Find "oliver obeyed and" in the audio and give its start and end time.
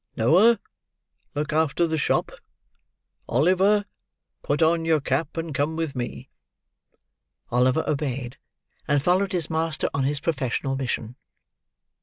7.51-8.99